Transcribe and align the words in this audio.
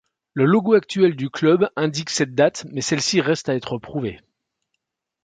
Le 0.33 0.45
logo 0.45 0.73
actuel 0.73 1.15
du 1.15 1.29
club 1.29 1.69
indique 1.75 2.09
cette 2.09 2.33
date, 2.33 2.65
mais 2.71 2.81
celle-ci 2.81 3.21
reste 3.21 3.49
à 3.49 3.55
être 3.55 3.77
prouvée. 3.77 4.19